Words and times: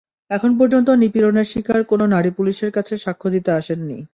এখন 0.31 0.51
পর্যন্ত 0.59 0.87
নিপীড়নের 1.01 1.47
শিকার 1.47 1.81
কোনো 1.83 2.05
নারী 2.07 2.29
পুলিশের 2.37 2.71
কাছে 2.71 2.93
সাক্ষ্য 2.97 3.27
দিতে 3.29 3.51
আসেননি। 3.51 3.99